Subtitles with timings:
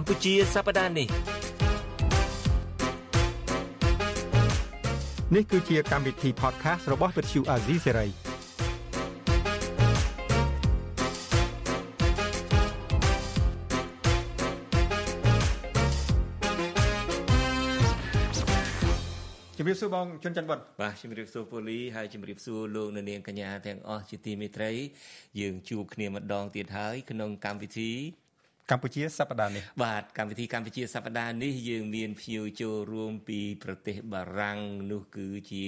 [0.00, 1.08] កម្ពុជាសប្តាហ៍នេះ
[5.34, 8.10] នេះគឺជាកម្មវិធី podcast របស់ Vuthu Azizi Serai
[19.56, 24.70] ជំរាបសួរបងជុនច័ន្ទបុតបាទជំរាបសួរពូលីហើយជំរាបសួរលោកនាងកញ្ញាទាំងអស់ជាទីមេត្រី
[25.40, 27.92] យើងជួបគ្នាម្ដងទៀតហើយក្នុងកម្មវិធី
[28.70, 34.58] កម្ពុជាសប្តាហ៍នេះបាទកម្មវិធីកម្ពុជាសប្តាហ៍នេះយើងមានភ្ញៀវចូលរួមពីប្រទេសបារាំង
[34.90, 35.66] នោះគឺជា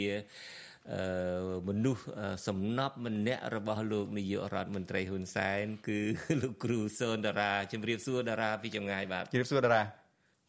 [0.92, 2.02] អឺមនុស្ស
[2.46, 5.98] សំណប់ម្នាក់របស់លោកនាយករដ្ឋមន្ត្រីហ៊ុនសែន គឺ
[6.40, 9.82] លោកគ្រូសូនតារាជំរាបសួរតារាពីចម្ងាយបាទជំរាបសួរតារា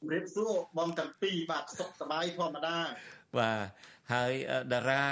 [0.02, 2.78] ជំរាបសួរបងទាំងពីរបាទសុខសប្បាយធម្មតា
[3.40, 3.66] បាទ
[4.14, 4.34] ហើយ
[4.74, 5.04] តារា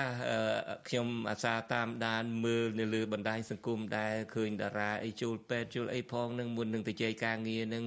[0.87, 7.85] ខ្ញុំអាសាតាមដានមើលនៅលើបណ្ដាញសង្គមដែលឃើញតារាអីចូលពេទ្យចូលអីផងនឹងមុននឹងទៅជ័យការងារនឹង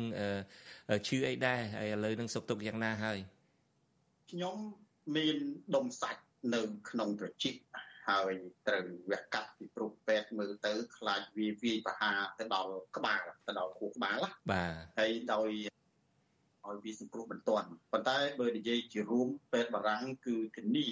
[1.06, 3.18] ឈឺអីដែរហើយឥឡូវនឹងសុខទុក្ខយ៉ាងណាហើយ
[4.30, 4.56] ខ្ញុំ
[5.16, 5.36] មាន
[5.74, 6.22] ដុំសាច់
[6.54, 6.60] នៅ
[6.90, 7.56] ក្នុងត្រចៀក
[8.08, 8.32] ហើយ
[8.68, 14.18] ត្រូវវះកាត់ពីព្រោះពេទ្យមើលទៅ ខ្លាចវាវាយប្រហារទៅដល់ក្បាលទៅដល់ខួរក្បាល
[14.52, 15.50] បាទហើយដោយ
[16.68, 20.86] ឲ្យវាសង្គ្រោះបន្ទាន់ប៉ុន្តែបើនិយាយជារួមពេទ្យបារាំងគឺធានា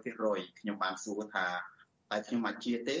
[0.00, 1.46] 100%ខ្ញុំបានសួរថា
[2.10, 2.98] តែខ្ញុំអាចជាទេ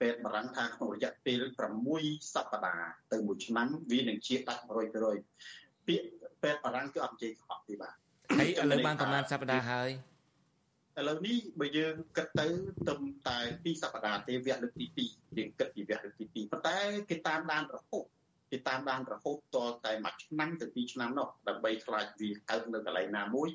[0.00, 1.42] ពេទ្យបារាំងថាក្នុងរយៈពេល
[1.88, 6.06] 6សប្តាហ៍ទៅ1ឆ្នាំវានឹងជាដាច់100%ពាក្យ
[6.42, 7.94] ពេទ្យបារាំងគឺអត់និយាយខុសទេបាទ
[8.38, 9.90] ហើយឥឡូវបានប្រហែលសប្តាហ៍ហើយ
[10.98, 12.46] ឥឡូវនេះបើយើងគិតទៅ
[12.86, 16.76] ត្រឹមតែ2សប្តាហ៍ទេវគ្គលើកទី2យើងគិតពីវគ្គលើកទី2ប៉ុន្តែ
[17.10, 18.06] គេតាមដានរហូត
[18.52, 23.48] គេតាមដានរហូតតតែមួយឆ្នាំទៅពីរឆ្នាំនោះដើម្បីខ្លាចវាកើតនៅកន្លែងណាមួយ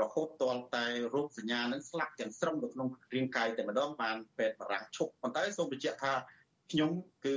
[0.00, 0.44] រហូតត
[0.76, 6.12] តែរោគសញ្ញានឹងស្លាប់ទាំងស្រុងនៅក្នុងរាងកាយតែម្ដងបានពេទ្យបារាំងឈប់ប៉ុន្តែសូមបញ្ជាក់ថា
[6.70, 6.90] ខ្ញុំ
[7.24, 7.36] គឺ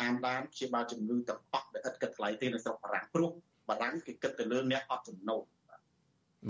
[0.00, 3.30] តាមដានជាបាលជំងឺទាំងអស់ដែលឥតគិតថ្លៃទេនៅស្រុកបារាំងព្រោះ
[3.68, 5.42] បារាំងគេគិតទៅលើអ្នកអត់ចំណូល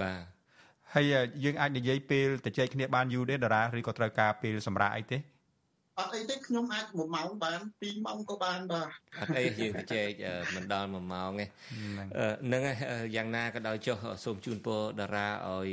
[0.00, 0.22] បាទ
[0.94, 1.04] ហើយ
[1.44, 5.18] យើងអាចនិយាយពេលទៅចែកគ្នាបានយូរទេតារាឬក៏ត្រូវការពេលសម្រាប់អីទេ
[5.98, 8.88] អត់អីទេខ្ញុំអាច1ម៉ោងបាន2ម៉ោងក៏បានបាទ
[9.20, 10.10] អត់អីយើងទៅចែក
[10.54, 12.62] មិនដល់1ម៉ោងទេហ្នឹង
[13.16, 15.68] យ៉ាងណាក៏ដោយចុះសូមជូនពរតារាឲ្យ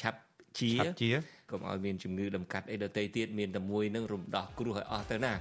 [0.00, 0.20] ឆាប់
[0.58, 1.10] ជាឆាប់ជា
[1.50, 5.32] កុំឲ្យមានជំងឺដំកាត់អីដទៃទៀតមានតែមួយនឹងរំដោះគ្រោះឲ្យអស់ទៅណា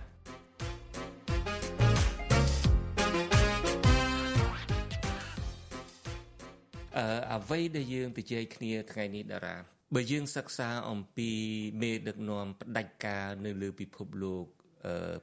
[6.98, 11.32] អឺអ្វីដែលយើងទៅជែកគ្នាថ្ងៃនេះតារា បើយើងសិក្សាអំពី
[11.82, 14.46] មេដឹកនាំផ្ដាច់ការនៅលើពិភពលោក
[14.86, 15.18] អឺ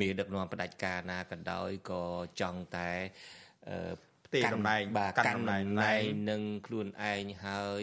[0.00, 2.02] មេដឹកនាំផ្ដាច់ការណាក៏ដោយក៏
[2.40, 2.90] ចង់តែ
[3.68, 3.92] អឺ
[4.26, 5.58] ផ្ទេរតំណែងបាទកាន់តំណែ
[6.00, 7.82] ងនឹងខ្លួនឯងហើយ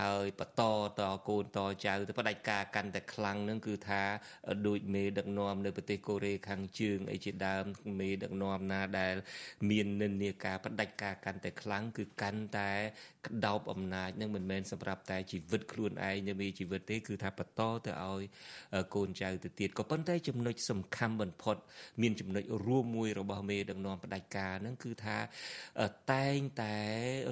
[0.00, 0.62] ហើយបន្ត
[0.98, 4.02] តកូនតចៅទៅផ្ដាច់ការកាន់តែខ្លាំងនឹងគឺថា
[4.66, 7.64] ដូចមេដឹកនាំនៅប្រទេសកូរ៉េខាងជើងអីជាដើម
[8.00, 9.14] មេដឹកនាំណាដែល
[9.70, 12.70] មាននិន្នាការផ្ដាច់ការកាន់តែខ្លាំងគឺកាន់តែ
[13.26, 18.22] ក្តោបអំណាចនឹងមិនមែនសម្រាប់តែជីវិតខ្លួនឯងនៅមានជីវិតទេគឺថាបន្តទៅឲ្យ
[18.94, 21.56] កូនចៅទៅទៀតក៏ប៉ុន្តែចំណុចសំខាន់បំផុត
[22.02, 25.16] មានចំណុចរួមមួយរបស់មេដឹកនាំផ្ដាច់ការនឹងគឺថា
[26.12, 26.76] តែងតែ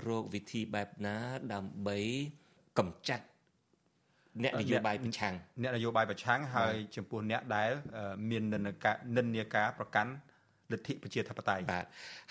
[0.09, 1.17] រកវិធីបែបណា
[1.53, 2.01] ដើម្បី
[2.79, 3.25] កម្ចាត់
[4.43, 7.71] អ្នកនយោបាយប្រឆាំងអ្នកនយោបាយប្រឆាំងហើយចំពោះអ្នកដែល
[8.31, 10.12] មាននិន្នាការនិន្នាការប្រកាន់
[10.73, 11.85] លទ្ធិប្រជាធិបតេយ្យបាទ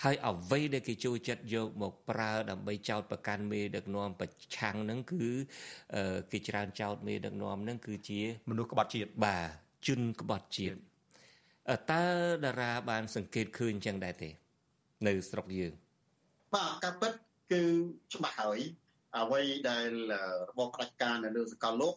[0.04, 5.26] ហើយអ្វីដែលគេចូលចិត្តយកមកប្រើដើម្បីចោតប្រកាន់មេដឹកនាំប្រឆាំងហ្នឹងគឺ
[6.32, 9.46] គេច្រើនចោតមេដឹកនាំហ្នឹងគឺជាមនុស្សក្បត់ជាតិបាទ
[9.86, 10.76] ជនក្បត់ជាតិ
[11.92, 12.04] តើ
[12.44, 14.30] តារាបាន សង្កេតឃើញចឹងដែរទេ
[15.06, 15.72] នៅស្រុកយើង
[16.54, 17.12] បាទការពិត
[17.52, 17.62] គឺ
[18.14, 18.60] ច្បាស់ហើយ
[19.20, 19.90] អ្វីដែល
[20.48, 21.94] របបផ្ដាច់ការនៅលើសកលលោក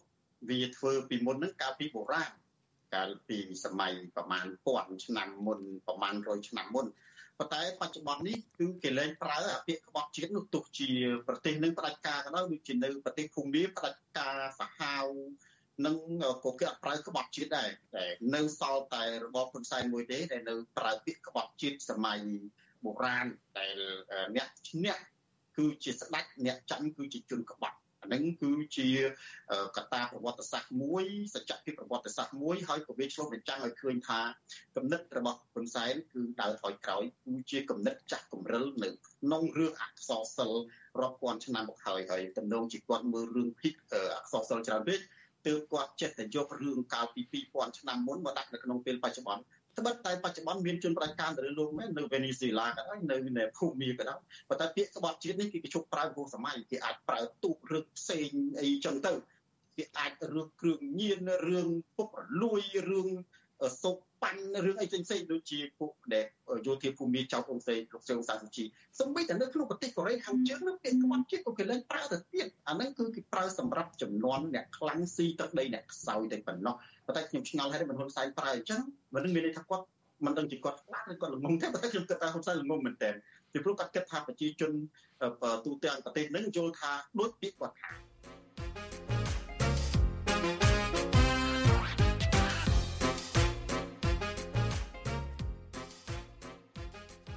[0.50, 2.31] វាធ្វើពីមុនហ្នឹងកាលពីបុរាណ
[2.95, 4.45] កាលពីសម័យប្រមាណ
[4.75, 6.88] 1000ឆ្នាំមុនប្រមាណ100ឆ្នាំមុន
[7.39, 10.89] ប៉ុន្តែបច្ចុប្បន្ននេះគឺគេលែងប្រើអាពាក្យក្បត់ជាតិនោះទោះជា
[11.28, 15.05] ប្រទេសនឹងផ្ដាច់ការក៏ដោយដូចជានៅប្រទេសភូមាផ្ដាច់ការសាហាវ
[15.85, 15.97] នឹង
[16.45, 18.05] ក៏គេអត់ប្រើក្បត់ជាតិដែរតែ
[18.35, 22.20] នៅសល់តែរបបហ៊ុនសែនមួយទេដែលនៅប្រើពាក្យក្បត់ជាតិសម័យ
[22.85, 23.28] បុរាណ
[23.58, 23.78] ដែល
[24.35, 24.96] អ្នកឈ្នះ
[25.58, 28.88] គឺជាស្ដេចអ្នកចាញ់គឺជាជនក្បត់អានឹងគឺជា
[29.78, 31.04] កត្តាប្រវត្តិសាស្ត្រមួយ
[31.36, 34.20] សច្ចភាពប្រវត្តិសាស្ត្រមួយហើយក៏វាឆ្លុះបញ្ចាំងឲ្យឃើញថា
[34.76, 40.64] គំនិតរបស់ហ៊ុនសែនគឺដើរថយក្រោយគឺជាគំនិតចាស់គំរិលនៅក្នុងរឿងអក្សរសិល្ប៍
[41.00, 43.74] រាប់ពាន់ឆ្នាំមកហើយហើយតំណងជាគាត់មើលរឿងភិក
[44.16, 45.00] អក្សរសិល្ប៍ច្រើនពេក
[45.48, 47.22] ទើបគាត់ចេះតែយករឿងកាលពី
[47.54, 49.44] 2000ឆ្នាំមុនមកដាក់នៅក្នុងពេលបច្ចុប្បន្ន
[49.78, 54.20] ត្បិតតែបច្ចុប្បន្នមានជនប្រជាការទៅលើលោកមែននៅវេនេស៊ុយឡាក៏ដោយនៅនៅភូមាក៏ដោយ
[54.50, 58.29] ប៉ុន្តែពាក្យក្បត់ជាតិនេះគេគេជប់ប្រើហួសសម័យគេអាចប្រើទូករឹកផ្សេង
[58.62, 59.14] អីចឹងទៅ
[59.78, 63.09] គេអាចរឿងគ្រឿងញៀនរឿងពុករលួយរឿង
[63.84, 66.26] សុកបាញ់រឿងអីផ្សេងៗដូចជាពួកដែល
[66.68, 68.64] យោធាភូមិចៅអង្គសេលោកសៀងសាសុជី
[69.00, 76.76] សំបីតែនៅក្នុងប្រទេសកូរ៉េខាងជើងនោះពាក្យក្បត់ជាតិក៏គេលែងប្រើទៅទៀតអាហ្នឹងគឺគេប្រើសម្រាប់ចំនួនអ្នកខ្លាំងស៊ីទឹកដីអ្នកខ្សោយតែប៉ុណ្ណោះ
[77.08, 78.82] ប៉ុន្តែខ្ញុំឆ្ងល់ហើយមិនហ៊ុនសែនប្រើអញ្ចឹង
[79.14, 79.86] មិននឹងមានន័យថាគាត់
[80.26, 83.12] មិនដឹងជាគាត់ខ្លាចឬគាត់ល្ងងទេប៉ុន្តែខ្ញុំគិតថាហ៊ុនសែនល្ងងមែនតើ
[83.52, 84.72] ពីព្រោះគាត់គិតថាប្រជាជន
[85.66, 87.92] ទូទាំងប្រទេសនឹងយល់ថាដូចពាក្យគាត់ថា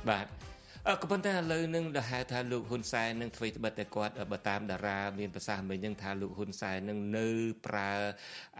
[0.08, 0.39] បាទអឺ
[0.88, 7.28] ក៏ប៉ុន្តែឥឡូវនឹងដែលហៅថាលោកហ៊ុនសែននឹងធ្វើត្បិតតែគាត់បើតាមតារាមានប្រសាសន៍មិញនឹងថាលោកហ៊ុនសែននឹងនៅ
[7.66, 7.92] ប្រើ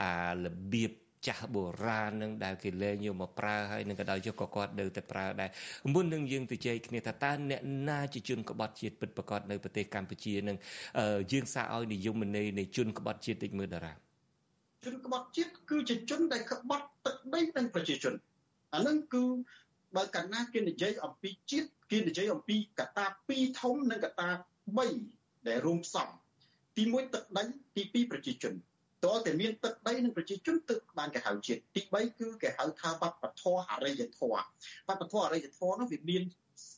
[0.03, 0.13] អា
[0.45, 0.93] របៀប
[1.27, 5.51] ចាស់បុរាណនឹងដែលគេលែងយកមកប្រើហើយនឹងក៏ដោយយកក៏គាត់នៅតែប្រើដែរ
[5.93, 10.57] មុននឹងយើងទៅជែកគ្នាថាតើអ្នកណាជាជនក្បត់ជាតិពិតប្រាកដនៅប្រទេសកម្ពុជានឹង
[11.33, 13.93] យើងសារឲ្យនិយមន័យនៃជនក្បត់ជាតិតិចមើលតារា
[14.85, 18.15] ជនក្បត់ជាតិគឺជាជនដែលក្បត់ទឹកដីនិងប្រជាជន
[18.75, 19.25] អានឹងគឺ
[19.97, 24.29] បើកាលណាគេនិយាយអំពីជាតិ គេនិយាយអំពីកត្តា2ធំនិងកត្តា
[24.89, 26.09] 3ដែលរួមផ្សំ
[26.77, 27.45] ទី1ទឹកដី
[27.77, 28.55] ទី2ប្រជាជន
[29.05, 34.43] តើតែមានទឹកដីនិងប្រជាជនទឹកបានគេហៅជាតិទី3គឺគេហៅថាវប្បធម៌អរិយធម៌
[34.89, 36.23] វប្បធម៌អរិយធម៌នោះវាមាន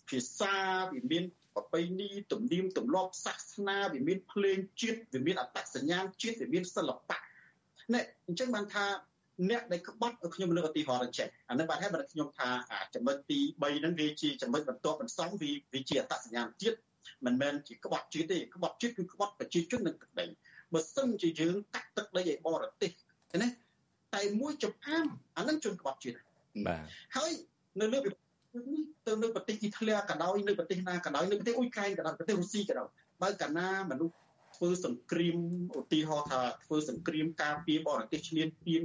[0.09, 0.55] ភាសា
[0.93, 1.25] វាមាន
[1.55, 7.19] ប្រពៃណីទំនៀមទម្លាប់សាសនាវាមានភ្លេងជាតិវាមានអត្តសញ្ញាណជាតិវាមានសិល្បៈ
[7.95, 8.85] នេះអញ្ចឹងបានថា
[9.51, 12.49] អ្នកដែលក្បត់ខ្ញុំលើកឧទាហរណ៍ចេះអានេះបាទហើយបើខ្ញុំថា
[12.95, 16.79] ចំណុចទី3ហ្នឹងវាជាចំណុចបន្ទាប់បន្សំវាវាជាអត្តសញ្ញាណជាតិ
[17.27, 20.27] មិនមែនជាក្បត់ជាតិទេក្បត់ជាតិគឺក្បត់ប្រជាជននិងទឹកដី
[20.73, 22.91] បើសិនជាយើងកាត់ទឹកដីឲ្យបរទេស
[23.43, 23.49] ណា
[24.15, 25.07] តែមួយចំអាម
[25.37, 26.17] អានឹងជនក្បត់ជាតិ
[26.67, 26.85] បាទ
[27.17, 27.33] ហើយ
[27.81, 28.15] នៅលើនេះ
[29.07, 32.89] ទៅនៅប្រទេសអ៊ីតាលីក៏ដោយនៅប្រទេសណាក៏ដោយនៅប្រទេសអ៊ុយក្រែនក៏ដោយប្រទេសរុស្ស៊ីក៏ដោយ
[33.23, 34.15] បើកាលណាមនុស្ស
[34.63, 35.39] ធ្វើសង្គ្រាម
[35.79, 38.85] ឧទាហរណ៍ថាធ្វើសង្គ្រាមការពារបរទេសឈ្លានពាន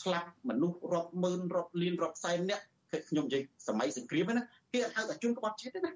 [0.00, 2.60] ស្លាប់មនុស្សរាប់ម៉ឺនរាប់លានរាប់សែនអ្នក
[3.08, 4.42] ខ្ញុំនិយាយសម័យសង្គ្រាមណា
[4.72, 5.92] គេហៅថាជនក្បត់ជាតិទេណា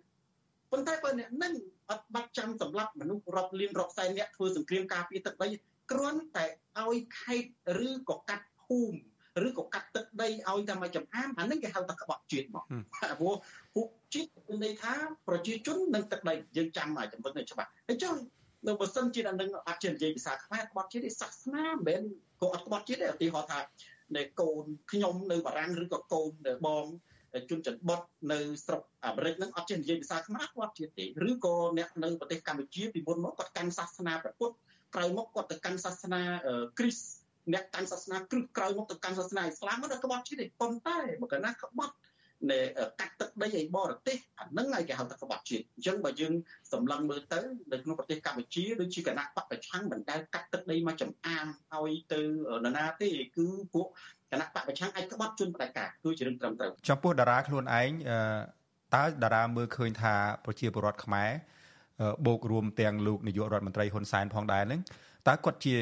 [0.73, 1.55] ប៉ុន្តែបើអ្នកនឹង
[1.91, 5.49] អត់បាត់ចាំសម្រាប់មនុស្សរាប់លានរាប់សែនអ្នកធ្វើសង្គ្រាមការពារទឹកដី
[5.93, 6.47] គ្រាន់តែ
[6.83, 7.45] ឲ្យខេត
[7.87, 12.65] ឬក៏កាត់ភូមិឬក៏កាត់ទឹកដីឲ្យតែមកចំអាមអានឹងគេហៅថាក្បត់ជាតិមក
[13.21, 13.35] ព្រោះ
[13.75, 14.95] ពួកជាតិមានន័យថា
[15.29, 18.15] ប្រជាជននិងទឹកដីយើងចាំឲ្យចំណុចនេះច្បាស់អញ្ចឹង
[18.67, 22.03] នៅបើសិនជានឹងអត់ជានិយាយភាសាខ្មែរក្បត់ជាតិនេះសាសនាមិនមែន
[22.41, 23.61] ក៏អត់ក្បត់ជាតិដែរឧទាហរណ៍ថា
[24.17, 26.31] នៅកូនខ្ញុំនៅបារាំងឬក៏កូន
[26.67, 26.87] បង
[27.51, 28.01] ជនចិនបុត
[28.33, 34.55] នៅស្រុកអាមេរិកហ្នឹងអត់ចេះនិយាយភាសាខ្មែរគាត់ជាទេឬក៏អ្នកនៅប្រទេសកម្ពុជាពីមុនមកគាត់កាន់សាសនាព្រះពុទ្ធ
[34.95, 36.23] ក្រោយមកគាត់ទៅកាន់សាសនា
[36.79, 37.07] គ្រីស្ទ
[37.53, 41.95] អ្នកកាន់សាសនាគ្រឹះក្រោយមកទៅកាន់សាសនាអ៊ីស្លាមគាត់ក្បត់ជាទេប៉ុន្តែបើកណាក្បត់
[42.51, 42.59] នៃ
[43.01, 46.33] កាត់ទឹកដីឲ្យបរទេសអាហ្នឹងហើយគេហៅថាក្បត់ជាតិអញ្ចឹងបើយើង
[46.73, 47.41] សម្លឹងមើលទៅ
[47.73, 53.87] នៅក្នុងប្រទេសកម្ពុជាដូចជាគណៈបកប្រឆាំងមិនដែលកាត់ទឹកដីមកចំអាមឲ្យទៅនរណាទេគឺពួក
[54.33, 57.91] គណៈបកប្រឆាំងអាចក្បត់ជនបដិការគឺជារឿងត្រឹមត្រូវចំពោះតារាខ្លួនឯង
[58.95, 60.15] តើតារាមើលឃើញថា
[60.45, 61.31] ប្រជាពលរដ្ឋខ្មែរ
[62.27, 64.81] បូករួមទាំងលោកនាយករដ្ឋមន្ត្រីហ៊ុនសែនផងដែរហ្នឹង
[65.29, 65.75] តើគាត់ជា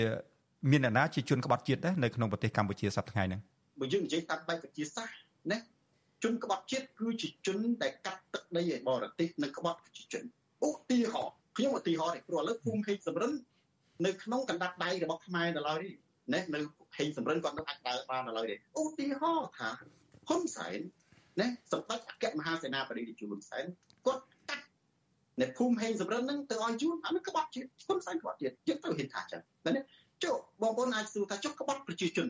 [0.70, 3.40] មានអ្នកណាជាជនក្បត់ជាតិដែរនៅក្នុងប្រទេសកម្ពុជាសប្តាហ៍ថ្ងៃហ្នឹង
[3.80, 5.16] បើយើងនិយាយតាមបែបវិទ្យាសាស្ត្រ
[5.50, 5.58] ណា
[6.24, 10.22] ជនក្បត់ជាតិគឺជាជនដែលកាត់ទឹកដីឲ្យបរទេសនិងក្បត់ប្រជាជន
[10.68, 13.32] ឧទាហរណ៍ខ្ញុំឧទាហរណ៍នេះព្រោះឥឡូវភូមិខេងសំរិន
[14.06, 15.82] នៅក្នុងកណ្ដាប់ដៃរបស់ខ្មែរនៅឡើយ
[16.34, 16.60] នេះនៅ
[16.96, 19.68] ហេងសំរិនគាត់នៅអាចដើរបាននៅឡើយទេឧទាហរណ៍ថា
[20.28, 20.78] ហ៊ុនសែន
[21.40, 23.64] ណាសម្ដេចអគ្គមហាសេនាបតីជួនសែន
[24.06, 24.64] គាត់កាត់
[25.40, 29.40] នៅភូមិហេងសំរិនហ្នឹងទៅឲ្យជួនអានោះក្បត់ជាតិហ៊ុនសែនក្បត់ជាតិយើងទៅហ៊ានថាចឹង
[29.76, 29.82] ណា
[30.24, 32.26] ចុះបងប្អូនអាចសួរថាចុះក្បត់ប្រជាជន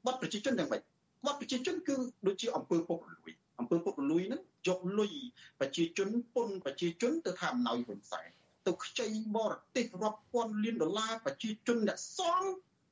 [0.00, 0.82] ក្បត់ប្រជាជនយ៉ាងម៉េច
[1.22, 1.94] ក្បត់ប្រជាជនគឺ
[2.26, 5.12] ដូចជាអង្គើពុករលួយអង្គើពុករលួយហ្នឹងយកលុយ
[5.60, 8.28] ប្រជាជនពុនប្រជាជនទៅថាអំណោយហ៊ុនសែន
[8.66, 12.42] ទៅខ្ចីបរទេសរាប់ពាន់លានដុល្លារប្រជាជនអ្នកសង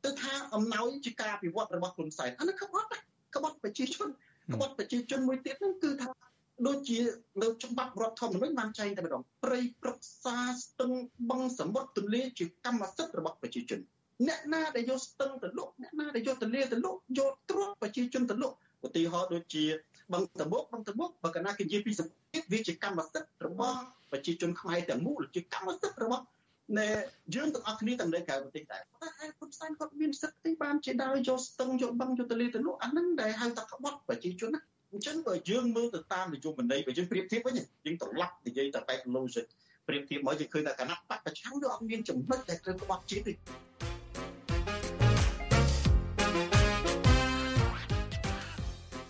[0.05, 2.89] ទៅថាអំណោយជាការពិវត្តរបស់ហ៊ុនសែនអានោះក្បត់
[3.35, 4.09] ក្បត់ប្រជាជន
[4.55, 6.09] ក្បត់ប្រជាជនមួយទៀតហ្នឹងគឺថា
[6.67, 6.99] ដូចជា
[7.43, 10.93] នៅច្បាប់រដ្ឋធម្មនុញ្ញបានចែងតែម្ដងព្រៃព្រឹក្សាស្ទឹង
[11.31, 13.81] បឹងសមុទ្រទន្លេជាកម្មសិទ្ធិរបស់ប្រជាជន
[14.29, 18.53] អ្នកណាដែលយកស្ទឹងទៅលុកអ្នក ណាដែលយកទន្លេទៅលុកយកទ្រព្យប្រជាជនទៅលុក
[18.87, 19.65] ឧទាហរណ៍ដូចជា
[20.13, 23.79] បឹងតមុកបឹងតមុកបើកាលណាគេនិយាយពីសម្ពាធវាជាកម្មសិទ្ធិរបស់
[24.13, 26.25] ប្រជាជនខ្មែរទាំងមូលជាកម្មសិទ្ធិរបស់
[26.79, 26.89] ណែ
[27.35, 34.61] យើងទាំងអស់គ្នាទាំងនៅក្រៅប្រទេសដែរតែឯពុទ្ធសាសនាគាត់មានសិទ្ធិបានជាដើរយកស្ទឹងយកបឹងយកទន្លេទៅលក់អាហ្នឹងដែលហៅថាក្បត់ប្រជាជនណា
[34.93, 37.55] អញ្ចឹងបើយើងមើលទៅតាមនយោបាយបើយើងប្រៀបធៀបវិញ
[37.87, 39.43] យើងត្រឡប់និយាយតែ technology
[39.89, 43.90] ប្រៀបធៀបមកយើងឃើញថាគណៈបកប្រឆាំងវាអត់មានចំណុចដែលត្រូវក្បត់ជាតិទេ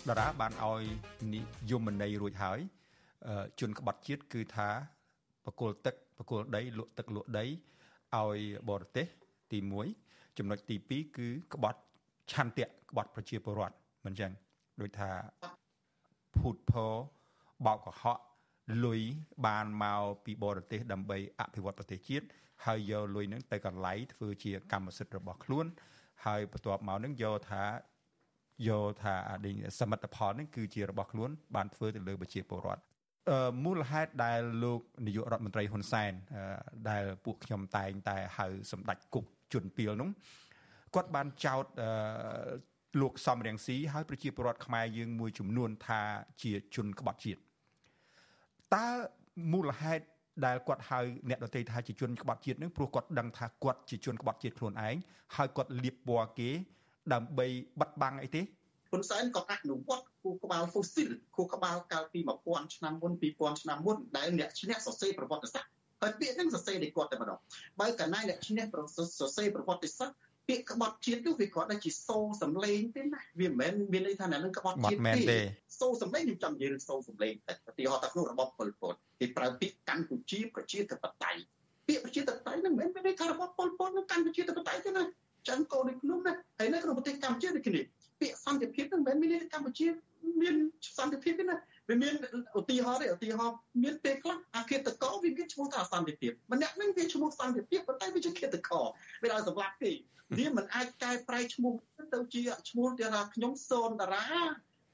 [0.09, 0.83] តារាបានឲ្យ
[1.33, 2.59] និយមន័យរួចហើយ
[3.59, 4.69] ជនក្បត់ជាតិគឺថា
[5.45, 8.39] បកគលទឹកបកគលដីលក់ទឹកលក់ដីឲ្យ
[8.69, 9.07] បរទេស
[9.51, 9.59] ទី
[9.97, 11.79] 1ចំណុចទី2គឺក្បត់
[12.31, 14.31] ឆន្ទៈក្បត់ប្រជាពលរដ្ឋមិនចឹង
[14.81, 15.11] ដូចថា
[16.37, 16.87] ភូតផោ
[17.65, 18.19] បោកកុហក
[18.85, 19.01] លុយ
[19.45, 22.25] បានមកពីបរទេសដើម្បីអភិវឌ្ឍប្រទេសជាតិ
[22.65, 25.65] ហើយយកលុយហ្នឹងទៅកន្លែងធ្វើជាកម្មសិទ្ធិរបស់ខ្លួន
[26.25, 27.63] ហើយបន្ទាប់មកហ្នឹងយកថា
[28.69, 29.15] យកថា
[29.79, 32.83] សមិទ្ធផលហ្នឹងគឺជារបស់ខ្លួនបានធ្វើទៅលើប្រជាពលរដ្ឋ
[33.63, 36.11] មូលហេតុដែលលោកនាយករដ្ឋមន្ត្រីហ៊ុនសែន
[36.89, 40.09] ដែលពួកខ្ញុំតែងតែហៅសម្ដេចគុកជន់ពីលនោះ
[40.95, 41.65] គាត់បានចោទ
[43.01, 46.01] លោកសំរៀងស៊ីហើយប្រជាពលរដ្ឋខ្មែរយើងមួយចំនួនថា
[46.43, 47.39] ជាជនក្បត់ជាតិ
[48.75, 48.87] តើ
[49.53, 50.05] មូលហេតុ
[50.45, 50.99] ដែលគាត់ហៅ
[51.29, 54.95] អ្នកដទៃថាជាជនក្បត់ជាតិនឹងព្រោះគាត់ដឹងថាគាត់ជាជនក្បត់ជាតិខ្លួនឯង
[55.35, 56.51] ហើយគាត់លៀបពណ៌គេ
[57.13, 57.47] ដើម្បី
[57.81, 58.41] បិទបាំងអីទេ
[58.91, 65.69] ហ៊ុនសែនក៏អនុវត្តគូក្បាលហ្វូស៊ីលគូក្បាលកាលពី1000ឆ្នាំមុន2000ឆ្នាំមុនដែលអ្នកឈ្នះសរសេរប្រវត្តិសាស្ត្រ
[66.01, 67.39] ហើយពាក្យហ្នឹងសរសេរដោយគាត់តែម្ដង
[67.79, 68.63] បើកាលណាអ្នកឈ្នះ
[69.19, 70.17] សរសេរប្រវត្តិសាស្ត្រ
[70.47, 74.99] ពាក្យក្បត់ជាតិនោះវាគ្រាន់តែជាសូសំឡេងទេណាវាមិនមែនមានន័យថាអ្នកនឹងក្បត់ជាតិ
[75.31, 75.39] ទេ
[75.79, 81.41] សូសំឡេងខ្ញុំចង់និយាយរឿងសូសំឡេងតែឧទាហរណ៍ថាក្នុងរបបប៉ុលពតគេប្រើពាក្យកម្ពុជាប្រជាធិបតេយ្យ
[81.87, 85.03] ពាក្យប្រជាធិបតេយ្យហ្នឹងមិនមែនមានន័យថារបបប៉ុលពតនឹងកម្ពុជាធិបតេយ្យទេណា
[85.49, 87.81] ចឹងកូនដូចខ្ញុំណាហើយនៅក្នុងប្រទេសកម្ពុជាដូចគ្នា
[88.19, 89.87] ពាក្យសន្តិភាពហ្នឹងមិនមែនមានកម្ពុជា
[90.41, 90.55] មាន
[90.97, 91.57] សន្តិភាពទេណា
[91.89, 92.13] វាមាន
[92.59, 98.81] ឧទាហរណ៍ទេឧទាហរណ៍មានពេលខ្លះអាឃាតកោវាមានឈ្មោះថាសន្តិភាពម្នាក់ហ្នឹងវាឈ្មោះសន្តិភាពប៉ុន្តែវាជាឃាតកោ
[99.21, 99.91] វាឲ្យសម្លាប់គេ
[100.37, 101.73] វាមិនអាចកែប្រែឈ្មោះ
[102.13, 104.25] ទៅជាឈ្មោះដែលថាខ្ញុំសូនតារា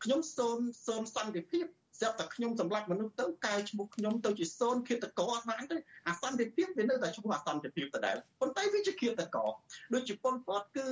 [0.04, 1.66] ខ្ញុំសូនសូនសន្តិភាព
[2.00, 5.78] ស្រាប់តែខ្ញុំសម្លាប់មនុស្សទៅកែឈ្មោះខ្ញុំទៅជាសូនឃាតកោអត់បានទេ
[6.08, 9.46] អាសន្តិភាពវានៅតែឈ្មោះអាសន្តិភាពដដែលប៉ុន្តែវាជាឃាតកោ
[9.94, 10.86] ដូចជាប៉ុលពតគឺ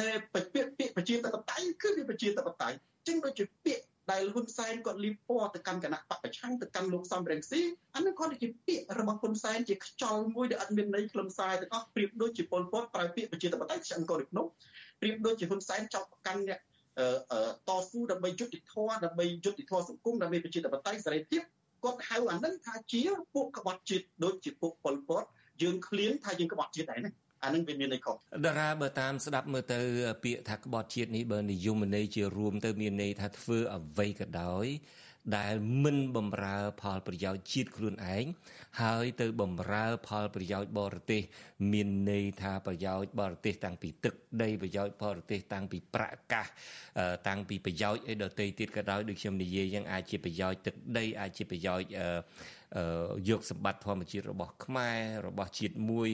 [0.00, 7.60] នៅពាក្យពាក្យប្រជាធិបតេយ្យគឺវាប្រជាធិបតេយ្យចឹងដូចជាពាក្យដែលហ៊ុនសែនគាត់លីបពណ៌ទៅកាន់គណៈបពប្រឆាំងទៅកាន់លោកសំរងស៊ី
[7.96, 14.46] អានោះគាត់ជាពាក្យរបស់ហ៊ុនសែនជាខ្យល់មួយដែលអត់មានន័យខ្លឹមសារទាំងអស់ប្រៀបដូចជាពលពតប្រើពាក្យប្រជាធិបតេយ្យឆ្អឹងកូនក្នុង
[15.00, 16.60] ប្រៀបដូចជាហ៊ុនសែនចោទប្រកាន់អ្នក
[17.68, 21.42] តស៊ូដើម្បីយុត្តិធម៌ដើម្បីយុត្តិធម៌សង្គមដើម្បីប្រជាធិបតេយ្យសេរីភាព
[21.84, 23.02] គាត់ហៅអានឹងថាជា
[23.34, 25.24] ពួកក្បត់ជាតិដូចជាពួកពលពត
[25.62, 27.12] យើងឃ្លានថាយើងក្បត់ជាតិដែរណា
[27.44, 29.78] អានឹងវាមានន័យខុសតារាបើតាមស្ដាប់មើលទៅ
[30.24, 34.66] ពាក្យថាក្បត់ជាតិនេះបើនិយមន័យជារួមទៅមានន័យថាធ្វើអ្វីក៏ដោយ
[35.36, 38.24] ដែលមិនបំរើ ផលប្រយោជន៍ជាតិខ្លួនឯង
[38.82, 41.22] ហើយទៅបំរើផលប្រយោជន៍បរទេស
[41.72, 46.46] មានន័យថាប្រយោជន៍បរទេស តាំងពីទឹកដីប្រយោជន៍បរទេស តាំងពីប្រាក់កាស
[47.28, 51.88] តាំងពីប្រយោជន៍អីដទៃទៀតក៏ដោយដូចខ្ញុំនិយាយយ៉ាងអាចជាប្រយោជន៍ទឹកដីអាចជាប្រយោជន៍
[53.28, 56.08] យកសម្បត្តិធម្មជាតិរបស់ខ្មែររបស់ជាតិមួយ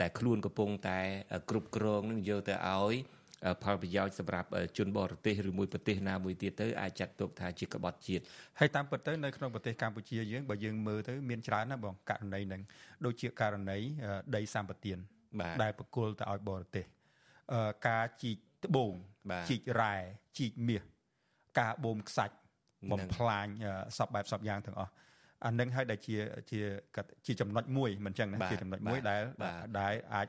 [0.00, 1.00] ដែលខ្លួនកំពុងតែ
[1.50, 2.94] គ្រប់គ្រងនឹងយកទៅឲ្យ
[3.62, 4.48] ផលប្រយោជន៍សម្រាប់
[4.78, 8.22] ជនបរទេសឬមួយប្រទេសណាមួយទៀតទៅអាចចាត់ទុកថាជាក្បត់ជាតិ
[8.60, 12.62] ហើយតាមពិតទៅនៅក្នុងប្រទេសកម្ពុជាយើងបើយើងមើលទៅមានច្រើនណាស់បងករណីហ្នឹង
[13.04, 13.78] ដូចជាករណី
[14.36, 14.98] ដីសម្បទាន
[15.62, 16.84] ដែលប្រគល់ទៅឲ្យបរទេស
[17.88, 18.92] ការជីកត្បូង
[19.48, 19.94] ជីករ៉ែ
[20.38, 20.82] ជីកមាស
[21.60, 22.34] ការបូមខ្សាច់
[22.92, 23.46] បំផ្លាញ
[23.98, 24.92] សពបែបសពយ៉ាងទាំងអស់
[25.46, 26.16] អានឹងហើយដែលជា
[26.50, 26.60] ជា
[27.26, 29.20] ជាចំណុចមួយមិនចឹងណាជាចំណុចមួយដែល
[29.80, 30.28] ដែលអាច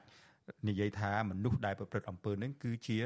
[0.68, 2.98] និយាយថាមនុស្សដែលប្រព្រឹត្តអំពើនឹងគឺជា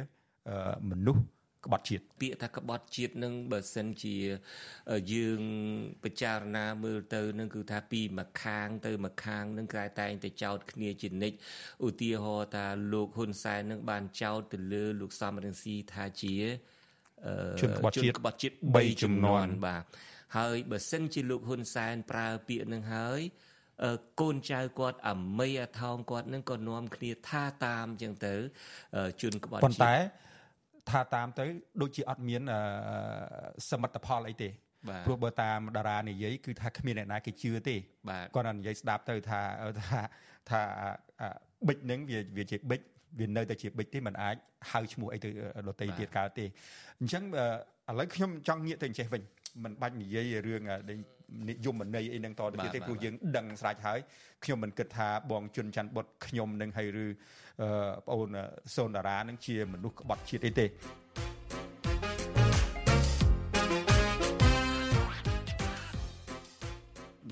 [0.92, 1.24] មនុស្ស
[1.66, 4.16] ក្បត់ជាតិពាក្យថាក្បត់ជាតិនឹងបើសិនជា
[5.14, 5.42] យើង
[6.04, 11.38] ពិចារណាមើលទៅនឹងគឺថាពីម្ខាងទៅម្ខាងនឹងក្រែតែងតែចោតគ្នាជានិច្ច
[11.88, 16.36] ឧទាហរណ៍ថាលោកហ៊ុនសែននឹងបានចោតទៅលើលោកសំរងស៊ីថាជា
[17.62, 19.84] ជនក្បត់ជាតិក្បត់ជាតិ3ចំនួនបាទ
[20.38, 23.22] ហើយបើសិនជាលោកហ៊ុនសែនប្រើពាក្យនឹងហើយ
[24.22, 28.34] កូនចៅគាត់អាមីអាថោងគាត់នឹងក៏នាំគ្នាថាតាមអញ្ចឹងទៅ
[29.22, 29.94] ជន់ក្បត់ប៉ុន្តែ
[30.90, 31.44] ថាតាមទៅ
[31.82, 32.42] ដូចជាអត់មាន
[33.70, 34.50] សមិទ្ធផលអីទេ
[35.06, 37.76] ព្រោះបើតាមតារានិយាយគឺថាគ្មានអ្នកណាគេជឿទេ
[38.36, 39.40] គាត់តែនិយាយស្ដាប់ទៅថា
[39.80, 40.00] ថា
[40.50, 40.60] ថា
[41.68, 42.82] ប៊ិចនឹងវាវាជាប៊ិច
[43.20, 44.36] វានៅតែជាប៊ិចទេมันអាច
[44.72, 45.30] ហៅឈ្មោះអីទៅ
[45.68, 46.46] ដតីទៀតកើតទេ
[47.00, 47.24] អញ្ចឹង
[47.90, 49.22] ឥឡូវខ្ញុំចង់ងាកទៅអញ្ចេះវិញ
[49.64, 50.62] មិនបាច់និយាយរឿង
[51.50, 54.00] និយមន័យអីនឹងតទៅទៀតទេព្រោះយើងដឹងស្រេចហើយ
[54.44, 58.30] ខ្ញុំមិនគិតថាបងជុនច័ន្ទបុតខ្ញុំនឹងហើយឬបងអូន
[58.76, 60.66] សូនតារានឹងជាមនុស្សក្បត់ជាតិអីទេ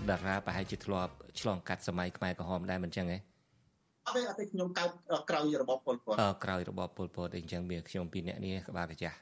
[0.10, 3.18] តារាប្រហែលជាធ្លាប់ឆ្លងកាត់សម័យខ្មែរក្រហមដែរមិនចឹងទេ
[4.06, 4.90] អត់ទេអត់ទេខ្ញុំកើត
[5.30, 9.18] ក្រោយរបបប៉ុលពតអឺក្រោយរបបប៉ុលពតអីចឹងមានខ្ញុំពីរនាក់នេះក្បាលកាចាស់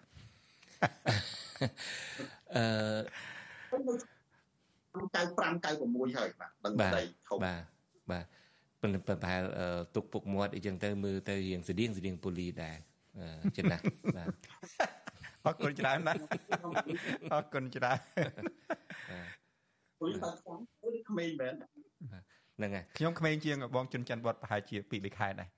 [2.56, 2.66] អឺ
[4.96, 7.64] 95 96ហើយបាទដឹងដីធំបាទ
[8.12, 8.26] បាទ
[8.82, 9.44] ប៉ុន្តែប្រហែល
[9.96, 12.78] ទុកពុកមាត់អីចឹងទៅមើលទៅរៀងស្តៀងស្តៀងពូលីដែរ
[13.58, 13.78] ចិនណា
[14.18, 14.30] បាទ
[15.46, 16.20] អរគុណច្រើនណាស់
[17.34, 18.00] អរគុណច្រើន
[20.00, 21.54] ពូលីបាទខ្ញុំពូលីក្មេងមែន
[22.58, 25.50] ហ្នឹងហើយខ្ញុំក្មេងជាងបងជុនច័ន្ទវត្តប្រហែលជា2 3ខែដែរ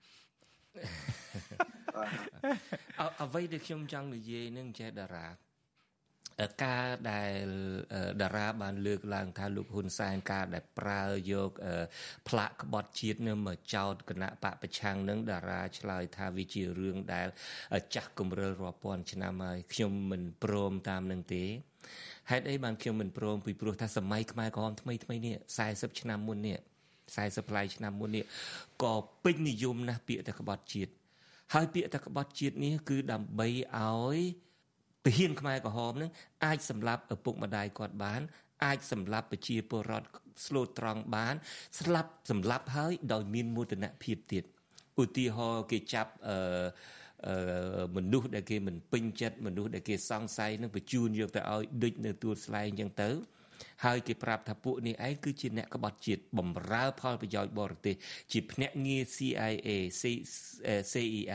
[3.21, 5.25] អ្វីដែលខ្ញុំចង់និយាយនឹងចេះតារា
[6.63, 7.47] ការដែល
[8.21, 11.51] តារាបានលើកឡើងថាលោកហ៊ុនសែនការដែលប្រើយក
[12.29, 17.27] ផ្លាកក្បត់ជាតិនឹងមកចោតគណៈបពប្រឆាំងនឹងតារាឆ្លើយថាវាជារឿងដែល
[17.95, 21.43] ចាស់គំរិលរាប់ពាន់ឆ្នាំហើយខ្ញុំមិនព្រមតាមនឹងទេ
[22.31, 25.35] ហេតុអីបានខ្ញុំមិនព្រមពីព្រោះថាសម័យខ្មែរក្រហមថ្មីថ្មីនេះ
[25.67, 26.57] 40ឆ្នាំមុននេះ
[27.05, 28.23] 40ប្លាយឆ្នាំមុននេះ
[28.83, 30.91] ក៏ពេញនិយមណាស់ពាក្យតែក្បត់ជាតិ
[31.53, 34.17] ហើយពាក្យតែក្បត់ជាតិនេះគឺដើម្បីឲ្យ
[35.05, 36.11] ទាហានខ្មែរក្រហមនឹង
[36.45, 38.21] អាចសម្លាប់ឪពុកម្ដាយគាត់បាន
[38.65, 40.07] អាចសម្លាប់ប្រជាពលរដ្ឋ
[40.45, 41.35] ស្លូតត្រង់បាន
[41.79, 44.43] ស្លាប់សម្លាប់ហើយដោយមានមោទនភាពទៀត
[45.03, 53.09] ឧទាហរណ៍គេចាប់អឺមនុស្សដែលគេមិនពេញចិត្តមនុស្សដែលគេសង្ស័យនឹងបញ្ជូនយកទៅឲ្យដេចនៅទួលស្លែងអញ្ចឹងទៅ
[53.85, 57.95] ហើយគេប្រាប់ថាពួកនេះឯងគឺជាអ្នកក្បត់ជាតិបំរើផលប្រយោជន៍បរទេស
[58.31, 59.69] ជាភ្នាក់ងារ CIA
[60.91, 61.33] CIA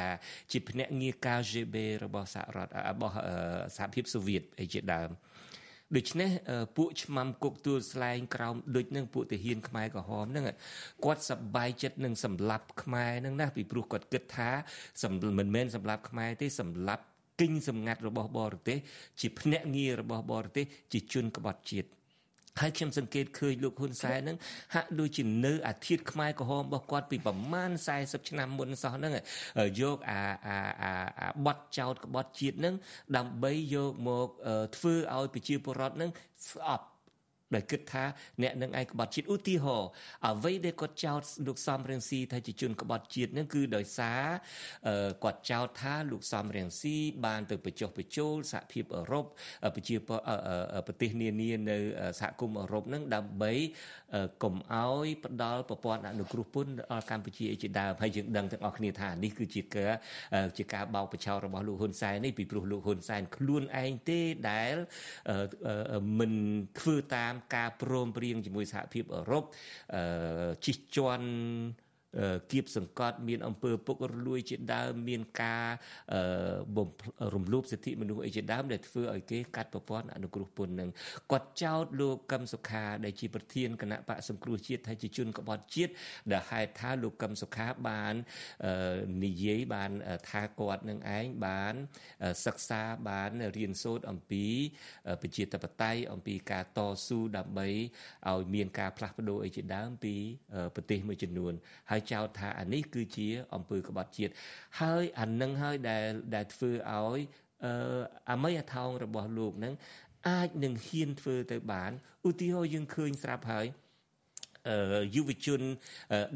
[0.50, 3.14] ជាភ្នាក់ងារ KGB របស់សហរដ្ឋរបស់
[3.76, 5.10] សហភាពសូវៀតអីជាដើម
[5.96, 6.30] ដូច្នេះ
[6.76, 10.44] ពួកឆ្មាំគុកទួលស្លែងក្រោមដូចនឹងពួកទាហានខ្មែរក្រហមហ្នឹង
[11.04, 14.50] គាត់សប្បាយចិត្តនឹងសម្លាប់ខ្មែរហ្នឹងណាពីព្រោះគាត់គិតថា
[15.38, 17.04] មិនមែនសម្លាប់ខ្មែរទេសម្លាប់
[17.40, 18.78] គិញសម្ងាត់របស់បរទេស
[19.20, 21.88] ជាភ្នាក់ងាររបស់បរទេសជាជនក្បត់ជាតិ
[22.60, 24.36] ហើយខ្ញុំសង្កេតឃើញលោកហ៊ុនសែនហ្នឹង
[24.74, 29.12] ហាក់ដូចជានៅអាធិធខ្មែរក្រហមរបស់គាត់ពីប្រមាណ40ឆ្នាំមុនសោះហ្នឹង
[29.80, 32.74] យកអាអាអាបត់ចោតក្បត់ជាតិហ្នឹង
[33.16, 34.28] ដើម្បីយកមក
[34.76, 36.10] ធ្វើឲ្យប្រជាពលរដ្ឋហ្នឹង
[36.50, 36.86] ស្អប់
[37.54, 38.04] ដែលគិតថា
[38.42, 39.88] អ្នកនឹងឯងក្បត់ជាតិឧទាហរណ៍
[40.28, 44.22] អ្វីដែលគាត់ចោទលោកសំរៀងស៊ីថាជាជនក្បត់ជាតិនឹងគឺដោយសារ
[45.24, 49.24] គាត់ចោទថាលោកសំរៀងស៊ីបានទៅបញ្ចុះបញ្ចូលសហភាពអឺរ៉ុប
[49.74, 49.96] ប្រជា
[50.86, 51.78] ប្រទេសនានានៅ
[52.20, 53.52] សហគមន៍អឺរ៉ុបនឹងដើម្បី
[54.42, 59.92] កុំឲ្យផ្ដាល់ប្រព័ន្ធអនុគ្រោះពន្ធដល់កម្ពុជាជាដើមហើយយើងដឹងទាំងអស់គ្នាថានេះគឺជាការ
[60.58, 64.74] ជាការបោកបញ្ឆោតរបស់លោកហ៊ុនសែននេះពីព្រោះលោកហ៊ុនសែនខ្លួនឯងទេដែល
[66.18, 66.32] មិន
[66.80, 69.44] ធ្វើតាមការព្រមព្រៀងជាមួយសហភាពអឺរ៉ុប
[70.66, 71.28] ជិះជាន់
[72.52, 75.66] គៀបសង្កត់មានអង្គើពុករលួយជាដើមមានការ
[77.34, 80.90] រំលោភសិទ្ធិមនុស្សអីជាដើមដែលធ្វើឲ្យគេកាត់ប្រព័ន្ធអនុគ្រោះពន្ធនឹង
[81.32, 85.92] គាត់ចោទលោកកឹមសុខាដែលជាប្រធានគណៈបកសង្គ្រោះជាតិថាជាជនក្បត់ជាតិ
[86.32, 88.14] ដែលហេតុថាលោកកឹមសុខាបាន
[89.24, 89.90] និយាយបាន
[90.28, 91.74] ថាគាត់នឹងឯងបាន
[92.46, 94.46] សិក្សាបានរៀនសូត្រអំពី
[95.22, 97.68] ប្រជាធិបតេយ្យអំពីការតស៊ូដើម្បី
[98.30, 100.14] ឲ្យមានការផ្លាស់ប្ដូរអីជាដើមពី
[100.74, 101.52] ប្រទេសមួយចំនួន
[101.90, 104.32] ហើយចោទថាអានេះគឺជាអំពើក្បត់ជាតិ
[104.80, 107.20] ហើយអានឹងហើយដែលដែលធ្វើឲ្យ
[107.64, 107.72] អឺ
[108.30, 109.74] អមយថោងរបស់លោកនឹង
[110.28, 111.90] អាចនឹងហ៊ានធ្វើទៅបាន
[112.28, 113.66] ឧទាហរណ៍យើងឃើញស្រាប់ហើយ
[115.16, 115.60] យុវជន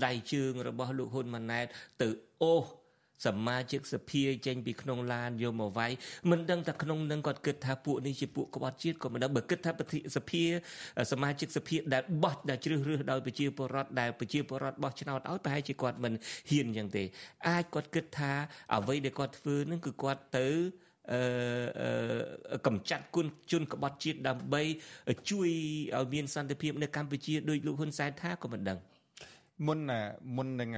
[0.07, 1.66] ដៃជើងរបស់លោកហ៊ុនម៉ាណែត
[2.02, 2.09] ទៅ
[2.42, 2.66] អូស
[3.24, 5.92] សមាជិកសភាចេញពីក្នុងឡានយកមកវាយ
[6.31, 10.42] មិនដឹងថាក្នុងនឹងគាត់គិតថាពួកនេះជាពួកក្បត់ជាតិក៏មិនដឹងបើគិតថាប្រតិសភា
[11.12, 16.12] សមាជិកសភាដែលបោះដែលជ្រើសរើសដោយប្រជាពលរដ្ឋដែលប្រជាពលរដ្ឋបោះឆ្នោតឲ្យប្រហែលជាគាត់មិន
[16.50, 17.05] ហ៊ានយ៉ាងទេ
[17.48, 18.33] អាចគាត់គិតថា
[18.74, 20.48] អ្វីដែលគាត់ធ្វើនឹងគឺគាត់ទៅ
[21.12, 24.62] អឺកំចាត់គុណជនក្បត់ជាតិដើម្បី
[25.31, 25.48] ជួយ
[25.96, 28.79] ឲ្យមានសន្តិភាពនៅកម្ពុជាដោយលោកហ៊ុនសែនថាក៏មិនដឹង
[29.66, 29.79] មុន
[30.37, 30.71] មុននឹង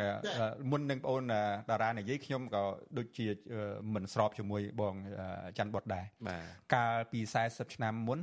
[0.71, 1.23] មុននឹងបងអូន
[1.69, 2.63] តារានិយាយខ្ញុំក៏
[2.99, 3.27] ដូចជា
[3.95, 4.95] មិនស្របជាមួយបង
[5.59, 6.05] ច័ន្ទបុតដែរ
[6.75, 8.21] កាលពី40ឆ្នាំមុន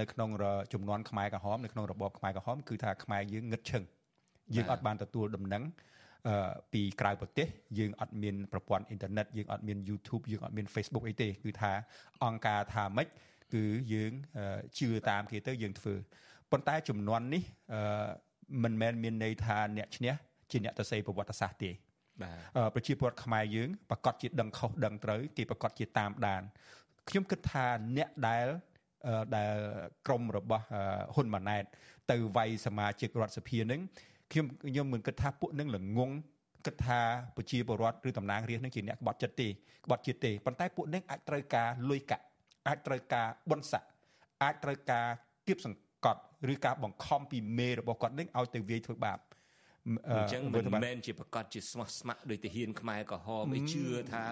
[0.00, 0.30] នៅក្នុង
[0.72, 3.82] ចំនួនខ្មែរក្រហមនៅក្នុងរបបខ្មែរក្រហមគឺថាខ្មែរយើងងឹតឈឹង
[4.54, 5.62] យើងអត់បានទទួលដំណឹង
[6.72, 7.46] ពីក្រៅប្រទេស
[7.78, 11.72] យើងអត់មានប្រព័ន្ធអ៊ីនធឺណិតយើងអត់មាន YouTube យើងអត់មាន Facebook អីទេគឺថា
[12.24, 13.08] អង្គការថាម៉េច
[13.54, 14.12] គឺយើង
[14.78, 15.94] ជឿតាមគេទៅយើងធ្វើ
[16.50, 17.42] ប៉ុន្តែចំនួននេះ
[18.62, 20.14] មិនមែនមានន័យថាអ្នកឈ្នះ
[20.50, 21.70] ជាអ្នកទៅសេប្រវត្តិសាស្ត្រទេ
[22.22, 22.32] បា
[22.66, 26.42] ទប្រជាពលរដ្ឋខ្មែរយើងប្រកាសជាដឹងខុសដឹងត្រូវគេប្រកាសជាតាមដាន
[27.08, 28.46] ខ្ញុំគិតថាអ្នកដែល
[29.36, 29.54] ដែល
[30.06, 30.64] ក្រមរបស់
[31.14, 31.64] ហ៊ុនម៉ាណែត
[32.10, 33.80] ទៅវាយសមាជិករដ្ឋសភានឹង
[34.32, 36.10] ខ្ញុំខ្ញុំមិនគិតថាពួកនឹងល្ងង
[36.66, 37.00] គិតថា
[37.36, 39.48] ប្រជាពលរដ្ឋឬតំណាងរាស្ត្រនឹងជាអ្នកក្បត់ចិត្តទេ
[39.84, 42.24] ក្បត់ជាតិទេប៉ុន្តែពួកនឹងអាចត្រូវការលុយកាក់
[42.68, 43.82] អាចត្រូវការបនស័ក
[44.42, 45.06] អាចត្រូវការ
[45.46, 46.20] គៀបសង្កត់
[46.52, 49.18] ឬការបង្ខំពីមេរបស់គាត់នឹងឲ្យទៅវាយធ្វើបាប
[50.10, 54.24] អញ្ចឹងមិនមែនជាប្រកាសជាស្មោះស្ម័គ្រដោយទាហានខ្មែរក្រហមឯជឿថា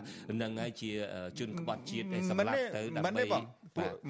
[0.42, 0.90] នឹងហើយជា
[1.38, 3.42] ជនក្បត់ជាតិឯសម្រាប់ទៅដើម្បីពួក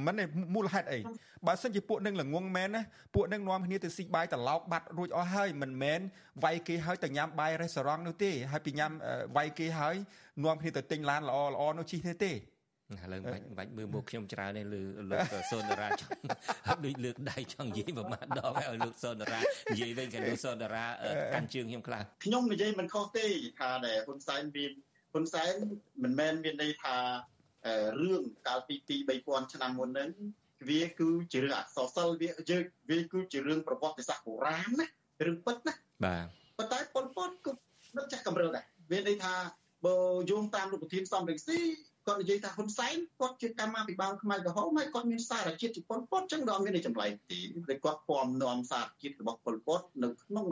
[0.07, 0.15] មិន
[0.55, 1.01] មូលហេតុអី
[1.47, 2.83] បើសិនជាពួកនឹងល្ងងមែនណា
[3.15, 6.01] ពួកនឹងនាំគ្នាទៅស៊ីបាយត្រឡោកបាត់រួចអស់ហើយមិនមែន
[6.45, 8.93] វាយគេហើយទៅញ៉ាំបាយរេស្តូរ៉ង់នោះទេហើយពីញ៉ាំ
[9.37, 9.97] វាយគេហើយ
[10.45, 12.33] នាំគ្នាទៅទិញឡានល្អល្អនោះជិះទេទេ
[12.91, 16.19] ឥឡូវបាច់បាច់មើលមុខខ្ញុំច្រើនទេលើលោកសូនតារាចង់
[16.85, 19.41] ដូចលើកដៃចង់និយាយប្រមាណដងឲ្យលោកសូនតារា
[19.73, 20.85] និយាយវិញក៏លោកសូនតារា
[21.35, 23.27] កាន់ជើងខ្ញុំខ្លះខ្ញុំនិយាយមិនខុសទេ
[23.61, 24.73] ថាដែលហ៊ុនសែនមាន
[25.13, 25.53] ហ៊ុនសែន
[26.03, 26.97] មិនមែនមានន័យថា
[28.03, 30.11] រឿងកាលពី2 3000ឆ្នាំមុនហ្នឹង
[30.69, 34.87] វាគឺជារឿងអក្សរសិល្ប៍វាយើងវាគឺជារឿងប្រវត្តិសាស្ត្របុរាណណា
[35.27, 36.27] រឿងពិតណាបាទ
[36.59, 37.53] ប៉ុន្តែប៉ុលពតក៏
[37.97, 39.35] នឹកចាស់កម្រិលដែរវាន័យថា
[39.87, 39.97] បើ
[40.31, 41.59] យោងតាមលោកប្រធានសំរងស៊ី
[42.07, 47.39] គាត់និយាយថាហ៊ុនសែនគាត់ជាកម្មាភិបាលខ្មែរក្រហមហើយគាត់មានសារជាតិជាប៉ុលពតចឹងដល់មានចម្លែកទី
[47.71, 50.47] ដែលគាត់ពំនាំសារជាតិរបស់ប៉ុលពតនៅក្នុង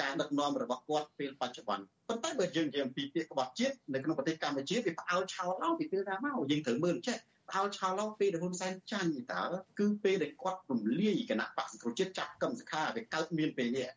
[0.00, 9.42] ការដឹកនាំរបស់គាត់ពេលបច្ចុប្បន្នប៉ុន្តែបើយើងនិយាយអំពីពាក្យក្បត់ជាតិនៅក្នុងប្រទេសកម្ពុជាវាផ្អើលឆោឡោពីពេលណាមកយើងត្រូវមើលចេះផ្អើលឆោឡោពេលដែលហ៊ុនសែនចាញ់តើ
[9.78, 13.88] គឺពេលដែលគាត់រំលាយគណៈបក្សសង្គ្រោះជាតិចាប់កឹមសខាវាកើតមានពេលនេះ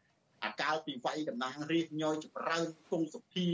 [0.46, 3.50] អាកាលពីវាយតំណាងរាជញយចម្រើនគង់សុភា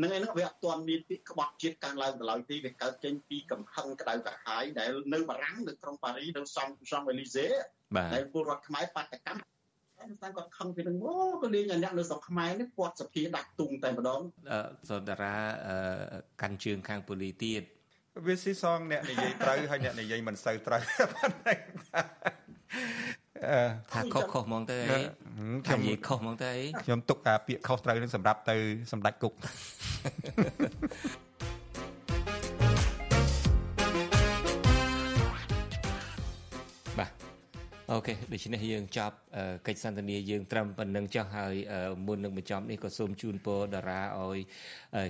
[0.00, 7.46] នឹងឯនោះវាអត់ទាន់មានពាក្យក្បត់ជាតិកើនឡើងទៅឡើយទេវាកើតចេញពីកំហឹងក្តៅក្រហាយដែលនៅបារាំងនៅក្រុងប៉ារីនៅសំសំអេលីសេ
[8.14, 9.40] ដែលពលរដ្ឋខ្មែរបដកម្ម
[10.22, 14.20] តែគាត់ខឹងពីនឹងអូក៏លេងអ្នកនៅស្រុកខ្មែរនេះគាត់សភាដាក់ទុងតែម្ដង
[14.90, 15.36] សន្តារា
[16.42, 17.62] កាន់ជើងខាងប៉ូលីទៀត
[18.26, 20.82] វាស៊ីសងអ្នកនិយាយត្រូវហើយអ្នកនិយាយមិនសូវត្រូវ
[21.14, 21.58] ប៉ុណ្ណឹង
[23.92, 25.00] ថាខុសខុសហ្មងទៅអី
[25.66, 28.56] ខ្ញុំនិយាយខុសហ្មងទៅអីខ្ញុំទុកអាពាក្យខុសត្រូវនឹងសម្រាប់ទៅ
[28.92, 29.32] សម្ដេចគុក
[37.92, 39.16] អូខេដូច្នេះយើងចប់
[39.66, 41.54] កិច្ចសន្ទនាយើងត្រឹមប៉ុណ្្នឹងចុះហើយ
[42.06, 44.38] មុននឹងបញ្ចប់នេះក៏សូមជូនពរតារាឲ្យ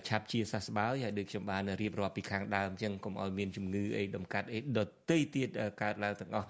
[0.08, 5.48] ឆាប់ជាសះស្បើយហើយដូចខ្ញុំបានរៀបរាប់ពីខាងដើមអញ្ចឹងកុំឲ្យមានជំងឺអីដំកាត់អីដតីទៀត
[5.82, 6.46] កើតឡើងទាំងអស់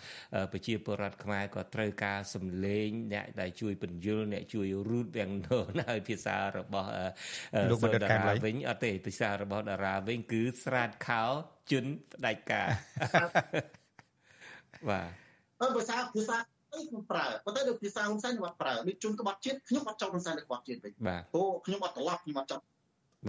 [0.52, 6.90] ប្រជាពលរដ្ឋខ្មែរក៏ត្រូវការសម្លេងអ្នកដែលជួយពន្យល់អ្នកជួយរូតវាំងណូនហើយភាសារបស់
[7.70, 11.24] លោកបណ្ឌិតកែមលៃវិញអត់ទេភាសារបស់តារាវិញគឺស្រាតខោ
[11.70, 12.68] ជន់ផ្ដាច់ការ
[14.90, 15.21] បាទ
[15.62, 16.36] ហើយភាសាភាសា
[16.72, 20.92] អីខ្ញុំប្រើប៉ុន្តែនៅភាសាហ៊ុនសែនខ្ញុំអត់ប្រើនេះជូនក្បត់ជាតិខ្ញុំអត់ចង់ហ៊ុនសែនទៅក្បត់ជាតិវិញ
[21.32, 22.62] ព្រោះខ្ញុំអត់ត្រឡប់ខ្ញុំអត់ចង់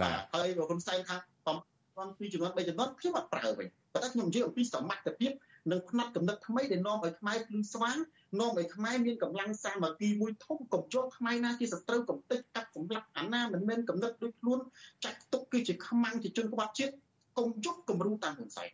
[0.00, 1.16] បាទហើយបើហ៊ុនសែនថា
[1.46, 1.56] បំ
[1.98, 5.32] បំពីចំនួន3ចំនួនខ្ញុំអត់ប្រើវិញប៉ុន្តែខ្ញុំនិយាយអំពីសមត្ថភាព
[5.72, 7.96] និងផ្នែកកំណត់ថ្មីដែលនាំឲ្យខ្មែរភ្លឺស្វាង
[8.40, 14.58] នាំឲ្យខ្មែរមានកម្លាំងសាមគ្គីមួយធំកុំយកខ្មែរណាជាសត្រូវកំទេចកាប់សម្លាប់អាណាមិនមែនកំណត់ដូចខ្លួន
[15.04, 16.92] ចាច់ទុកគឺជាខ្មាំងជាជនក្បត់ជាតិ
[17.38, 18.70] កុំយកគំរូតាមហ៊ុនសែន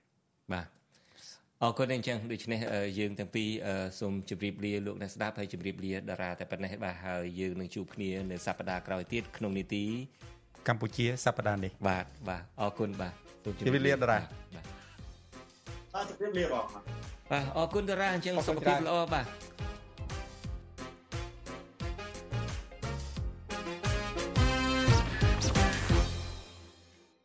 [0.53, 0.67] បាទ
[1.65, 2.61] អរគុណអញ្ចឹងដូច្នេះ
[2.99, 3.49] យើងទាំងពីរ
[4.01, 9.85] សូមជម្រាបលាលោកអ្នកស្ដាប់ហើយជម្រាបលាតារាតែប៉ុណ្ណេះបាទហើយយើងនឹងជួបគ្នានៅសប្តាហ៍ក្រោយទៀតក្នុងនីតិ
[10.69, 14.19] កម្ពុជាសប្តាហ៍នេះបាទបាទអរគុណបាទសូមជម្រាបលាតារា
[15.95, 16.65] បាទជម្រាបលាបង
[17.31, 19.27] បាទអរគុណតារាអញ្ចឹងសុខភាពល្អបាទ